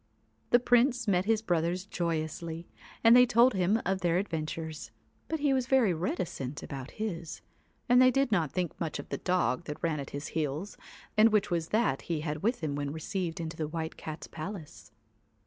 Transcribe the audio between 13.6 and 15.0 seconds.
White Cat's palace.